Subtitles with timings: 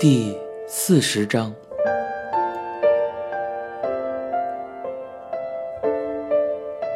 [0.00, 1.52] 第四十章，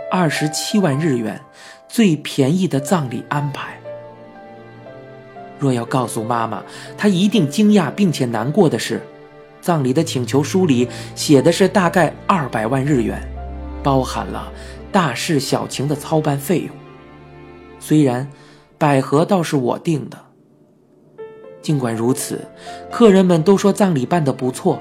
[0.08, 1.40] 二十七万日元，
[1.88, 3.76] 最便宜的葬礼安排。
[5.58, 6.62] 若要告诉妈妈，
[6.96, 9.00] 她一定惊讶并且难过的是，
[9.60, 13.20] 葬礼的请求书里写的是大概二百万日元，
[13.82, 14.52] 包含了
[14.92, 16.68] 大事小情的操办费用。
[17.80, 18.30] 虽然
[18.78, 20.18] 百合倒是我定的。
[21.62, 22.46] 尽管如此，
[22.90, 24.80] 客人们都说葬礼办得不错，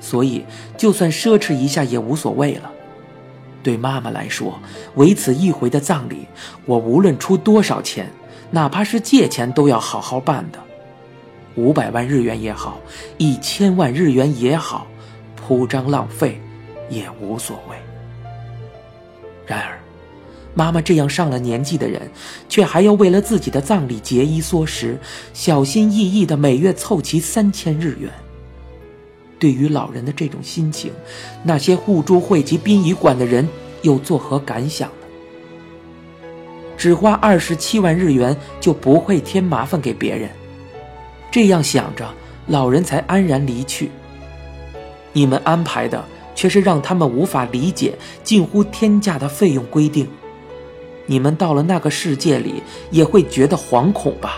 [0.00, 0.44] 所以
[0.76, 2.70] 就算奢侈一下也无所谓了。
[3.62, 4.58] 对妈妈来说，
[4.96, 6.26] 为此一回的葬礼，
[6.66, 8.10] 我无论出多少钱，
[8.50, 10.58] 哪怕是借钱都要好好办的。
[11.54, 12.78] 五百万日元也好，
[13.16, 14.86] 一千万日元也好，
[15.34, 16.40] 铺张浪费
[16.88, 17.76] 也无所谓。
[19.48, 19.76] 然而。
[20.54, 22.02] 妈妈这样上了年纪的人，
[22.48, 24.98] 却还要为了自己的葬礼节衣缩食，
[25.32, 28.10] 小心翼翼的每月凑齐三千日元。
[29.38, 30.92] 对于老人的这种心情，
[31.44, 33.48] 那些互助会及殡仪馆的人
[33.82, 36.26] 又作何感想呢？
[36.76, 40.28] 只花二十七万日元就不会添麻烦给别人，
[41.30, 42.08] 这样想着，
[42.48, 43.90] 老人才安然离去。
[45.12, 46.04] 你们安排的
[46.38, 50.08] 却是让他们无法理解、近乎天价的费用规定。
[51.06, 54.36] 你们到了那个世界里，也会觉得惶恐吧？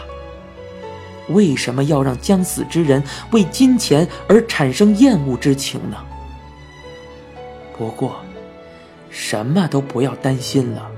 [1.28, 5.98] 为什么要让将死之人为金钱而产生厌恶之情呢？
[7.76, 8.16] 不过，
[9.10, 10.90] 什么都不要担心了。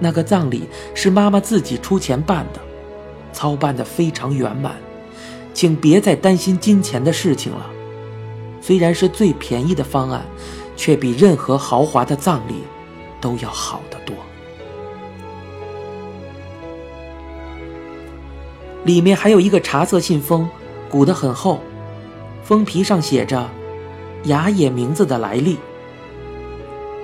[0.00, 2.60] 那个葬礼是妈妈自己出钱办的，
[3.30, 4.76] 操办的非常圆满，
[5.52, 7.70] 请别再担心金钱的事情了。
[8.66, 10.24] 虽然是最便宜的方案，
[10.74, 12.54] 却比任何豪华的葬礼
[13.20, 14.16] 都要好得多。
[18.84, 20.48] 里面还有一个茶色信封，
[20.88, 21.60] 鼓得很厚，
[22.42, 23.50] 封皮上写着
[24.24, 25.58] “雅野名字的来历”。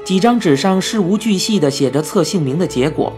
[0.03, 3.13] 几张纸上事无巨细地写着测姓名的结果，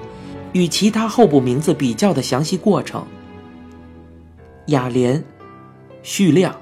[0.53, 3.07] 与其他候补名字比较的详细过程。
[4.67, 5.23] 雅莲、
[6.03, 6.57] 旭亮、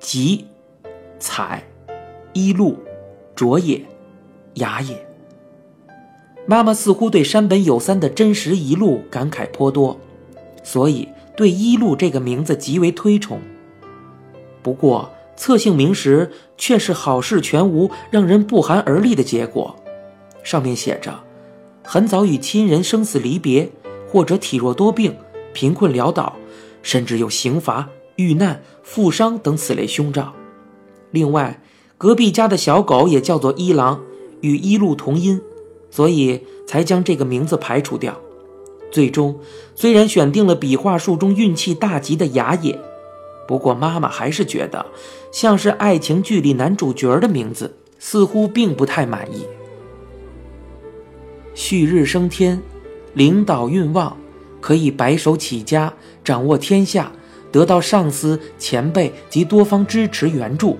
[0.00, 0.46] 吉、
[1.18, 1.62] 彩、
[2.32, 2.78] 一路、
[3.34, 3.82] 卓也、
[4.54, 5.06] 雅也。
[6.46, 9.98] 妈妈似乎对山本有三的真实一路感慨颇多。
[10.64, 13.40] 所以对一路这个名字极为推崇。
[14.62, 19.76] 不过测姓名时却是好事全无，让人不寒而栗的结果。
[20.42, 21.20] 上面写着：
[21.82, 23.70] 很早与亲人生死离别，
[24.08, 25.16] 或者体弱多病、
[25.54, 26.36] 贫困潦倒，
[26.82, 30.34] 甚至有刑罚、遇难、负伤等此类凶兆。
[31.10, 31.60] 另外，
[31.96, 34.00] 隔壁家的小狗也叫做一郎，
[34.40, 35.40] 与一路同音，
[35.90, 38.18] 所以才将这个名字排除掉。
[38.90, 39.38] 最终，
[39.74, 42.78] 虽然选定了笔画数中运气大吉的雅野，
[43.46, 44.86] 不过妈妈还是觉得
[45.30, 49.44] 像是爱情剧里男主角的名字，似乎并不太满意。
[51.54, 52.62] 旭日升天，
[53.14, 54.16] 领导运旺，
[54.60, 55.92] 可以白手起家，
[56.22, 57.12] 掌握天下，
[57.50, 60.78] 得到上司、前辈及多方支持援助，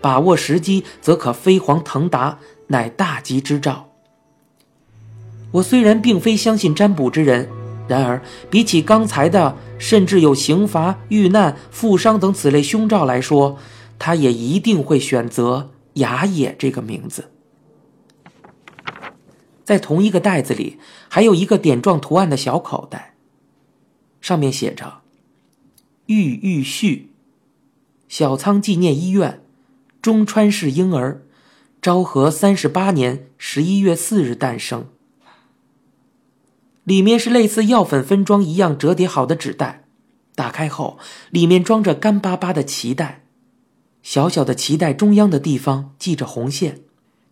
[0.00, 2.38] 把握时机则可飞黄腾达，
[2.68, 3.88] 乃大吉之兆。
[5.52, 7.48] 我虽然并非相信占卜之人，
[7.88, 13.56] 然而比起刚才的甚至有刑罚、遇难、负伤等此类凶兆来说，
[13.98, 17.30] 他也一定会选择雅野这个名字。
[19.64, 23.14] 在同一个袋子里，还有一个点状图案的小口袋，
[24.20, 25.00] 上面写着
[26.06, 27.10] “玉玉旭，
[28.08, 29.42] 小仓纪念医院，
[30.00, 31.22] 中川市婴儿，
[31.82, 34.86] 昭和三十八年十一月四日诞生。”
[36.84, 39.84] 里面是类似药粉分装一样折叠好的纸袋，
[40.34, 40.98] 打开后，
[41.30, 43.24] 里面装着干巴巴的脐带，
[44.02, 46.80] 小小的脐带中央的地方系着红线，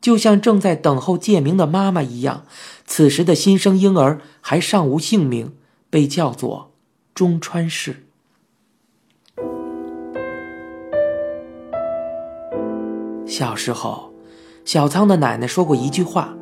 [0.01, 2.45] 就像正在等候借名的妈妈一样。
[2.85, 5.55] 此时的新生婴儿还尚无姓名，
[5.89, 6.75] 被叫做
[7.15, 8.06] 中川氏。
[13.27, 14.13] 小时候，
[14.65, 16.35] 小仓的奶奶说过一句话。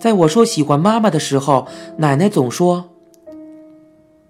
[0.00, 1.66] 在我说喜欢妈妈的时候，
[1.98, 2.90] 奶奶总说：“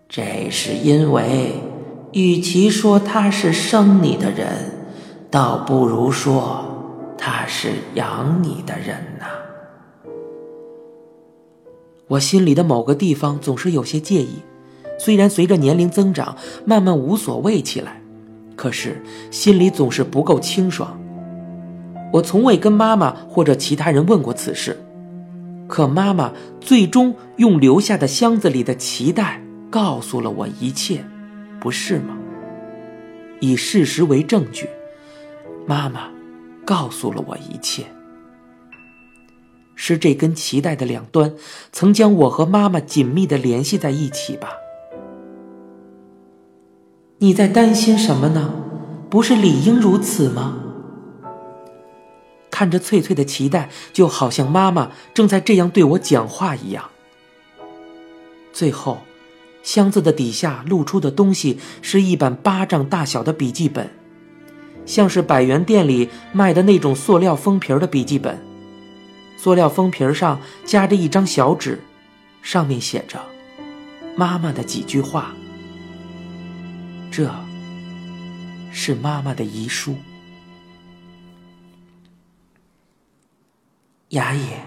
[0.09, 1.53] 这是因为，
[2.13, 4.49] 与其说她是生你的人，
[5.31, 6.65] 倒不如说
[7.17, 9.27] 她是养你的人呐。”
[12.09, 14.43] 我心里的某个地方总是有些介意，
[14.99, 16.35] 虽然随着年龄增长，
[16.65, 18.01] 慢慢无所谓起来，
[18.57, 20.99] 可是心里总是不够清爽。
[22.13, 24.81] 我从未跟妈妈或者其他人问过此事。
[25.67, 31.05] 可妈妈最终用留下的箱子里的脐带告诉了我一切，
[31.61, 32.17] 不是吗？
[33.41, 34.69] 以事实为证据，
[35.67, 36.09] 妈妈
[36.65, 37.85] 告诉了我一切。
[39.77, 41.35] 是这根脐带的两端，
[41.71, 44.49] 曾将我和妈妈紧密的联系在一起吧？
[47.19, 48.55] 你在担心什么呢？
[49.11, 50.68] 不是理应如此吗？
[52.59, 56.91] 看着翠翠的脐带，就好像妈妈正在这样对我讲话一样。
[58.53, 58.99] 最后，
[59.63, 63.89] 箱子的底下露出的东西是一本巴掌大小的笔记本，
[64.85, 68.45] 像是百元店里卖的那种塑料封皮的笔记本。
[69.37, 71.81] 塑料封皮上夹着一张小纸，
[72.43, 73.21] 上面写着
[74.17, 75.33] 妈妈的几句话。
[77.09, 77.33] 这
[78.73, 79.95] 是妈妈的遗书。
[84.11, 84.65] 雅野，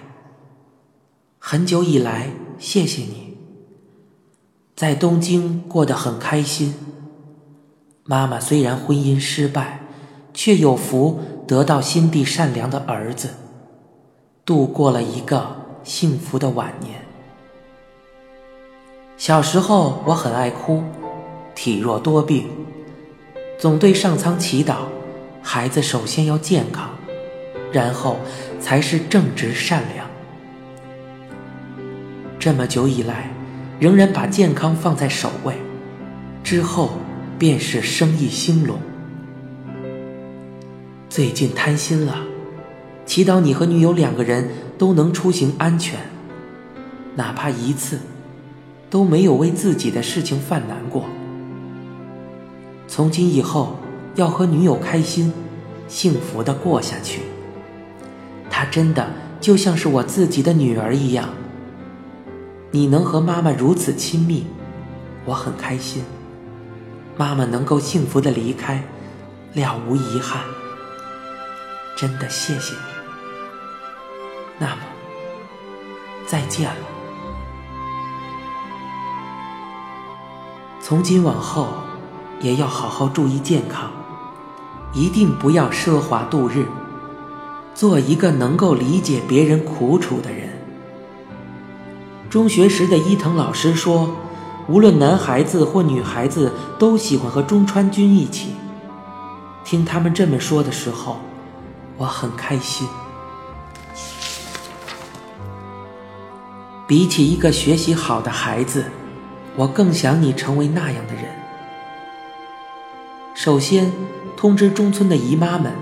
[1.40, 2.30] 很久以来，
[2.60, 3.36] 谢谢你，
[4.76, 6.76] 在东京过得很开心。
[8.04, 9.80] 妈妈虽然婚姻失败，
[10.32, 13.30] 却有福得到心地善良的儿子。
[14.46, 17.04] 度过了一个幸福的晚年。
[19.18, 20.84] 小时候我很爱哭，
[21.56, 22.48] 体弱多病，
[23.58, 24.84] 总对上苍祈祷：
[25.42, 26.92] 孩子首先要健康，
[27.72, 28.18] 然后
[28.60, 30.08] 才是正直善良。
[32.40, 33.30] 这么久以来，
[33.80, 35.56] 仍然把健康放在首位，
[36.44, 36.92] 之后
[37.38, 38.78] 便是生意兴隆。
[41.10, 42.26] 最近贪心了。
[43.06, 44.48] 祈祷你和女友两个人
[44.78, 46.00] 都能出行安全，
[47.16, 48.00] 哪怕一次，
[48.90, 51.06] 都没有为自己的事情犯难过。
[52.88, 53.76] 从今以后，
[54.16, 55.34] 要和女友开心、
[55.90, 57.22] 幸福的过下去。
[58.62, 59.10] 她真的
[59.40, 61.30] 就像是我自己的女儿一样。
[62.69, 64.46] 你能和妈妈如此亲密，
[65.25, 66.04] 我很开心。
[67.18, 68.84] 妈妈能够幸福的离开，
[69.54, 70.44] 了无遗憾。
[71.96, 72.80] 真的谢谢你。
[74.60, 74.81] 那么，
[76.28, 76.75] 再见了。
[80.80, 81.69] 从今往后，
[82.40, 83.90] 也要好好注意健康，
[84.94, 86.68] 一定不要奢华度日，
[87.81, 90.50] 做一个能够理解别人苦楚的人。
[92.30, 94.16] 中学时的伊藤老师说，
[94.68, 98.50] 无论男孩子或女孩子都喜欢和中川君一起。
[99.66, 101.22] 听他们这么说的时候，
[101.98, 102.88] 我很开心。
[106.86, 108.86] 比起一个学习好的孩子，
[109.56, 111.24] 我更想你成为那样的人。
[113.34, 113.92] 首先
[114.38, 115.74] 通知中村的姨妈们，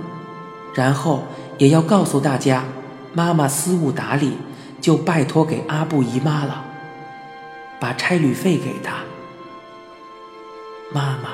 [0.73, 1.25] 然后
[1.59, 2.63] 也要告诉大家，
[3.13, 4.31] 妈妈私务打理
[4.79, 6.63] 就拜托给阿布姨妈了，
[7.81, 8.95] 把差旅费给她。
[10.93, 11.29] 妈妈。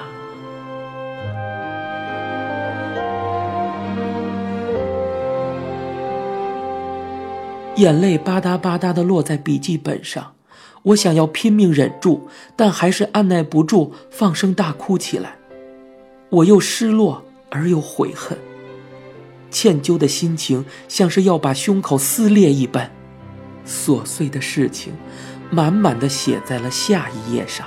[7.75, 10.33] 眼泪吧嗒吧嗒的落在笔记本上，
[10.81, 15.35] 我想要拼命忍住，但还是按耐不住放声大哭起来。
[16.29, 18.35] 我又失落而又悔恨，
[19.49, 22.91] 歉疚的心情像是要把胸口撕裂一般。
[23.65, 24.93] 琐碎的事情，
[25.49, 27.65] 满满的写在了下一页上。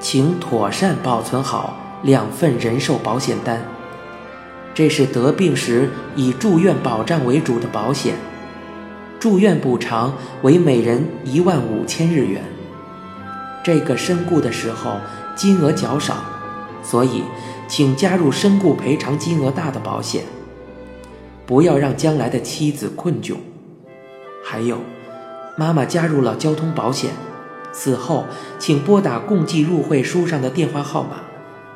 [0.00, 3.62] 请妥善保存好两份人寿保险单。
[4.74, 8.14] 这是得病时以住院保障为主的保险，
[9.18, 12.44] 住院补偿为每人一万五千日元。
[13.64, 14.98] 这个身故的时候
[15.34, 16.16] 金额较少，
[16.82, 17.24] 所以
[17.68, 20.24] 请加入身故赔偿金额大的保险，
[21.46, 23.36] 不要让将来的妻子困窘。
[24.42, 24.78] 还有，
[25.56, 27.10] 妈妈加入了交通保险，
[27.70, 28.24] 死后
[28.58, 31.18] 请拨打共计入会书上的电话号码，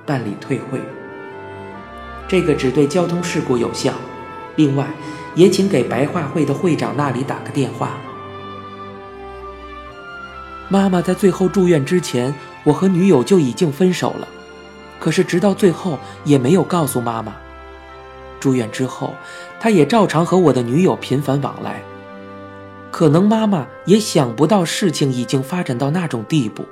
[0.06, 0.80] 办理退会。
[2.26, 3.92] 这个只对交通事故有效，
[4.56, 4.86] 另外，
[5.34, 7.90] 也请给白话会的会长那里打个电话。
[10.70, 12.34] 妈妈在最后住院之前，
[12.64, 14.26] 我和女友就已经分手了，
[15.02, 17.34] 可是直到最后也没有告诉妈妈。
[18.38, 19.14] 住院之后，
[19.58, 21.82] 他也照常和我的女友频繁往来。
[22.92, 26.64] 可能妈妈也想不到事情已经发展到那种地步，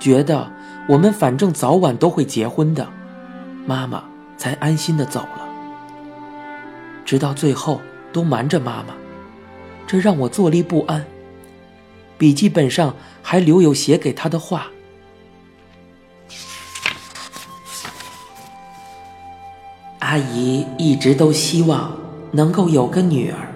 [0.00, 0.50] 觉得
[0.88, 2.88] 我们反正早晚都会结婚的，
[3.64, 4.02] 妈妈。
[4.38, 5.48] 才安心的走了，
[7.06, 7.80] 直到最后
[8.12, 8.92] 都瞒着妈妈，
[9.86, 11.02] 这让我坐立不安。
[12.18, 14.66] 笔记本上还留有写给他的话
[20.06, 21.90] ：“阿姨一直都希望
[22.30, 23.48] 能够有个女儿，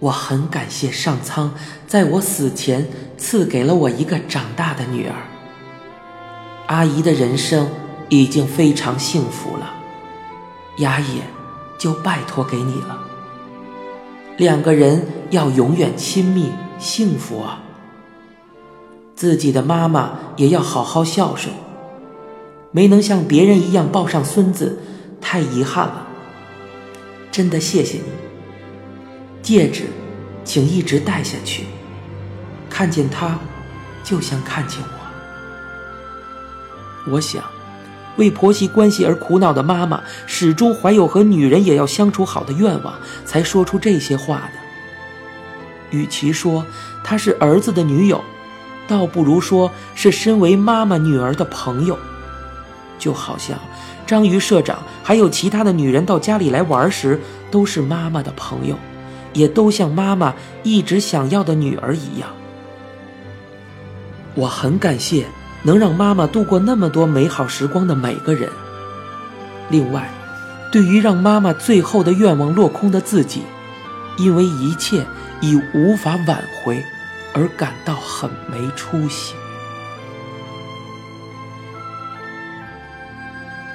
[0.00, 1.52] 我很感谢上苍，
[1.86, 5.14] 在我死前赐给了我一个长大的女儿。
[6.66, 7.68] 阿姨的人生
[8.08, 9.72] 已经非常幸福了，
[10.78, 11.22] 牙也
[11.78, 12.98] 就拜托给你了。
[14.36, 16.50] 两个人要永远亲密
[16.80, 17.62] 幸福啊！
[19.14, 21.54] 自己的妈妈也要好好孝顺，
[22.72, 24.80] 没能像别人一样抱上孙子，
[25.22, 26.06] 太遗憾了。
[27.30, 28.04] 真的谢谢你。
[29.40, 29.84] 戒指，
[30.44, 31.64] 请一直戴下去。
[32.68, 33.38] 看见它，
[34.04, 34.86] 就像看见我。
[37.12, 37.42] 我想，
[38.16, 44.52] 为婆媳关系而苦恼的妈妈，始终怀有和女人也要相处好的愿望，才说出这些话的。
[45.90, 46.64] 与其说
[47.02, 48.22] 她是儿子的女友，
[48.86, 51.98] 倒不如说是身为妈妈女儿的朋友。
[52.98, 53.58] 就好像
[54.12, 57.18] 章鱼社长还有其他的女人到家里来玩时，
[57.50, 58.76] 都是妈妈的朋友。
[59.32, 62.28] 也都像妈妈一直想要的女儿一样，
[64.34, 65.24] 我很感谢
[65.62, 68.50] 能让妈妈度过那么多美好时光的每个人。
[69.70, 70.10] 另外，
[70.70, 73.40] 对于让妈妈最后的愿望落空的自己，
[74.18, 75.06] 因为一切
[75.40, 76.84] 已无法挽回，
[77.32, 79.32] 而感到很没出息。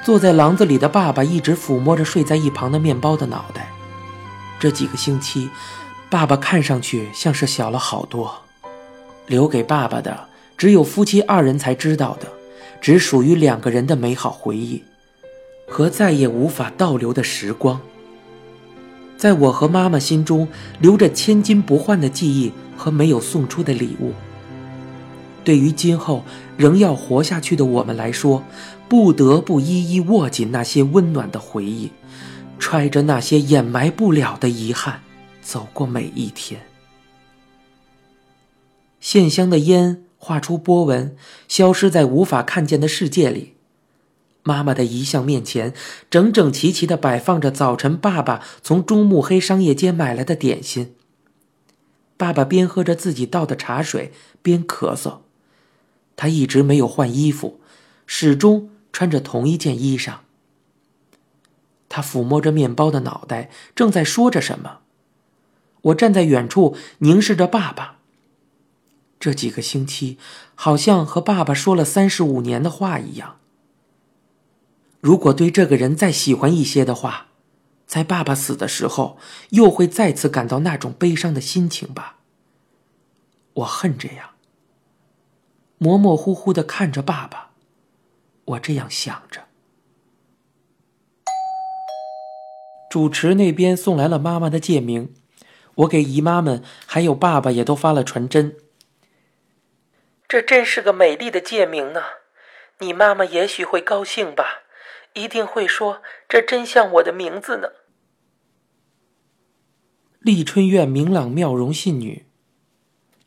[0.04, 3.70] 坐在廊子里的爸爸一直抚摸着睡在一旁的面包的脑袋。
[4.58, 5.50] 这几个星期，
[6.08, 8.42] 爸爸看上去像是小了好多。
[9.26, 12.26] 留给爸爸的只有夫妻二人才知道的，
[12.80, 14.82] 只属于两个人的美好回忆，
[15.68, 17.80] 和再也无法倒流的时光。
[19.18, 20.48] 在我和妈妈心中，
[20.80, 24.14] 留着千金不换的记忆和没有送出的礼物。
[25.44, 26.24] 对于今后
[26.56, 28.42] 仍要活下去的我们来说，
[28.88, 31.90] 不得不一一握紧那些温暖的回忆。
[32.60, 35.00] 揣着那些掩埋不了的遗憾，
[35.40, 36.62] 走过每一天。
[38.98, 41.16] 线香的烟画出波纹，
[41.46, 43.54] 消失在无法看见的世界里。
[44.42, 45.72] 妈妈的遗像面前，
[46.10, 50.96] 整整齐齐地摆放着早晨爸爸从中目黑商业街买来的点心。
[52.16, 54.10] 爸爸边喝着自己倒的茶水，
[54.42, 55.18] 边咳嗽。
[56.16, 57.60] 他一直没有换衣服，
[58.04, 60.16] 始终穿着同一件衣裳。
[61.88, 64.80] 他抚摸着面包的脑袋，正在说着什么。
[65.82, 67.98] 我站在远处凝视着爸爸。
[69.20, 70.18] 这几个星期，
[70.54, 73.38] 好像和爸爸说了三十五年的话一样。
[75.00, 77.28] 如果对这个人再喜欢一些的话，
[77.86, 79.16] 在爸爸死的时候，
[79.50, 82.18] 又会再次感到那种悲伤的心情吧。
[83.54, 84.30] 我恨这样。
[85.78, 87.47] 模模糊糊的看着爸爸，
[88.48, 89.46] 我这样想着。
[92.90, 95.14] 主持那边送来了妈妈的戒名，
[95.74, 98.56] 我给姨妈们还有爸爸也都发了传真。
[100.26, 102.02] 这真是个美丽的戒名呢，
[102.80, 104.62] 你妈妈也许会高兴吧，
[105.14, 107.68] 一定会说这真像我的名字呢。
[110.20, 112.26] 丽春院明朗妙容信女，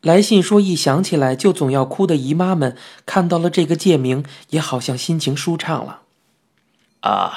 [0.02, 6.02] 来信说一想起来就总要哭的姨妈们看到了这个戒名，也好像心情舒畅了。
[7.00, 7.32] 啊。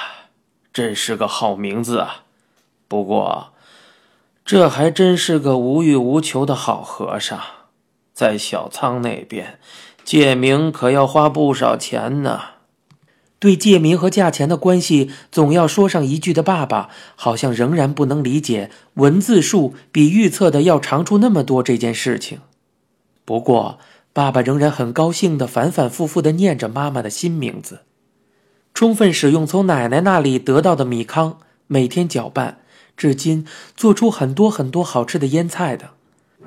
[0.75, 2.23] 真是个好名字啊！
[2.89, 3.53] 不过，
[4.43, 7.39] 这还真是个无欲无求的好和尚，
[8.13, 9.57] 在小仓那边，
[10.03, 12.41] 借名可要花不少钱呢。
[13.39, 22.41] 对借名和价钱的关系总要说上一句的爸爸，好像仍然不能理解文字数比预测的要长出那么多这件事情。
[23.25, 23.79] 不过，
[24.13, 27.81] 爸爸仍然很高兴的反反复复的念着妈妈的新名字。
[28.73, 32.59] 充分使用从奶奶那里得到的米糠，每天搅拌，
[32.95, 35.91] 至今做出很多很多好吃的腌菜的。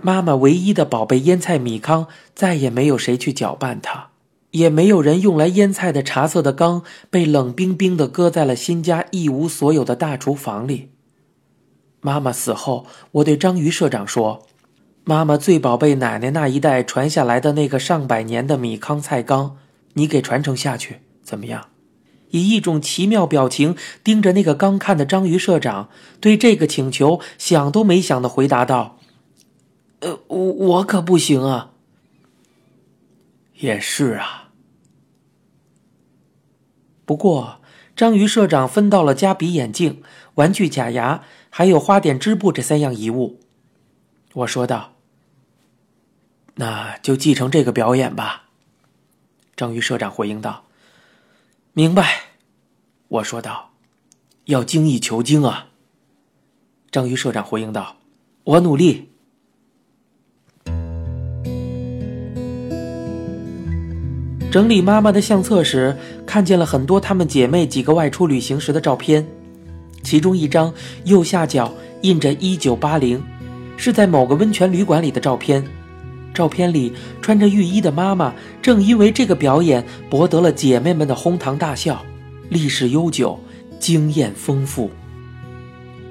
[0.00, 4.10] 妈妈唯一的宝贝腌菜米糠，再也没有谁去搅拌它，
[4.52, 10.90] 也没有人用来腌菜的茶色的缸被冷冰冰的搁在了新家一无所有的大厨房里。
[12.00, 14.46] 妈妈死后，我对章鱼社长说
[15.08, 19.56] ：“妈妈最宝贝奶奶那一代传下来的那个上百年的米糠菜缸，
[19.94, 21.68] 你给传承下去，怎么样？”
[22.28, 23.74] 以一种奇妙表情
[24.04, 25.88] 盯着那个刚看的章鱼社长，
[26.20, 28.98] 对这个请求想都没想的回答道
[30.00, 31.70] ：“呃，我我可不行啊。”
[33.60, 34.50] 也是啊。
[37.06, 37.62] 不过，
[37.96, 40.02] 章鱼社长分到了加比眼镜、
[40.34, 43.40] 玩具假牙，还有花点织布这三样遗物。
[44.34, 44.92] 我说道
[46.60, 48.48] ：“那就继承这个表演吧。”
[49.56, 50.64] 章鱼社长回应道。
[51.72, 52.22] 明白，
[53.06, 53.70] 我说道
[54.46, 55.68] ：“要精益求精啊。”
[56.90, 57.96] 章鱼社长回应道
[58.42, 59.10] ：“我努力。
[64.50, 65.96] 整理妈妈的相册时，
[66.26, 69.24] 看见了很多她们姐妹几个外出旅行时的照片，
[70.02, 70.72] 其中一张
[71.04, 71.72] 右下角
[72.02, 73.22] 印着“一九八零”，
[73.76, 75.62] 是在某个温泉旅馆里的照片。
[76.38, 82.06] 照片里穿着浴衣的妈妈，正因为这个表演博得了姐妹们的哄堂大笑，
[82.48, 83.36] 历史悠久，
[83.80, 84.88] 经验丰富。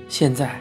[0.10, 0.60] 现在，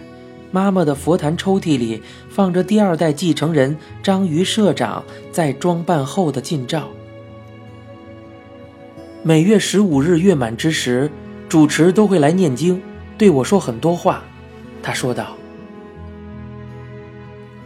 [0.53, 6.89] 妈妈的佛坛抽屉里放着第二代继承人章鱼社长在装扮后的近照。
[9.25, 11.11] 每月十五日月满之时，
[11.49, 12.81] 主持都会来念经，
[13.19, 14.23] 对我说很多话。
[14.81, 15.37] 他说道：“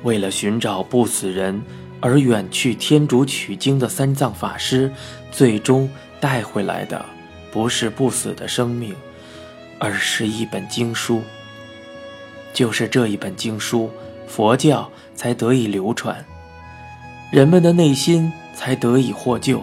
[0.02, 1.60] 为了寻找不死人
[2.00, 4.90] 而远去天竺取经的三藏法师，
[5.30, 5.88] 最终
[6.18, 7.04] 带回来的
[7.52, 8.94] 不是不死的生命，
[9.78, 11.22] 而是一本经书。
[12.52, 13.90] 就是这一本经书，
[14.26, 16.24] 佛教才得以流传，
[17.30, 19.62] 人们的内心才得以获救。”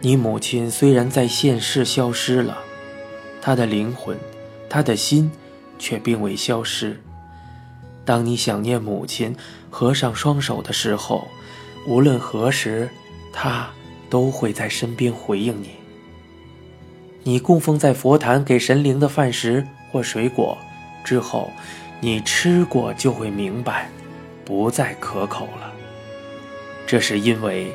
[0.00, 2.58] 你母亲虽然在现世消失了，
[3.42, 4.16] 她的灵魂，
[4.68, 5.30] 她的心，
[5.76, 7.00] 却并未消失。
[8.08, 9.36] 当你想念母亲，
[9.68, 11.28] 合上双手的时候，
[11.86, 12.88] 无论何时，
[13.34, 13.68] 她
[14.08, 15.72] 都会在身边回应你。
[17.22, 20.56] 你供奉在佛坛给神灵的饭食或水果，
[21.04, 21.50] 之后，
[22.00, 23.90] 你吃过就会明白，
[24.42, 25.70] 不再可口了。
[26.86, 27.70] 这是因为。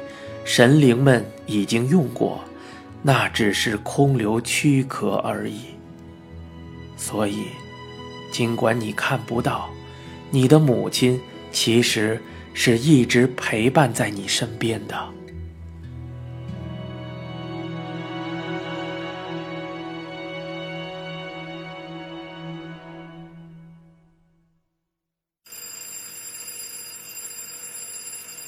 [0.45, 2.41] 神灵们已经用过，
[3.01, 5.67] 那只是空留躯壳而已。
[6.97, 7.45] 所以，
[8.29, 9.69] 尽管你看不到，
[10.33, 11.21] 你的母亲
[11.51, 12.19] 其实
[12.55, 15.09] 是一直陪伴在你身边的。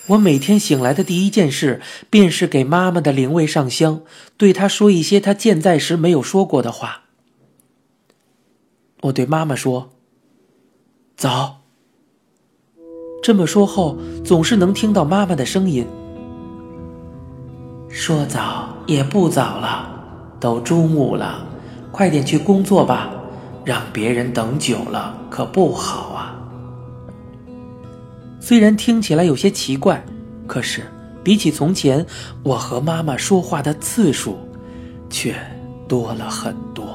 [0.08, 4.01] 我每天醒来的第一件事，便是给妈妈的灵位上香，
[4.38, 7.03] 对她说一些她健在时没有说过的话。
[9.01, 9.92] 我对妈妈说
[11.16, 11.62] ：“早。”
[13.25, 15.83] 这么说后，总是能听到妈妈的声音
[17.90, 19.90] ：“说早也不早了，
[20.40, 21.44] 都中午了，
[21.92, 23.09] 快点去工作吧，
[23.64, 26.40] 让别人等久了可不好啊。”
[28.40, 30.05] 虽然听起来有些奇怪，
[30.46, 30.83] 可是
[31.24, 32.05] 比起从前，
[32.44, 34.38] 我和妈妈说话的次数
[35.09, 35.33] 却
[35.88, 36.95] 多了很多。